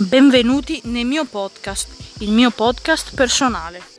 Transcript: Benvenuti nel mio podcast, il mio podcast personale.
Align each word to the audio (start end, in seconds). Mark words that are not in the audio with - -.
Benvenuti 0.00 0.80
nel 0.84 1.04
mio 1.06 1.24
podcast, 1.24 2.20
il 2.20 2.30
mio 2.30 2.52
podcast 2.52 3.16
personale. 3.16 3.97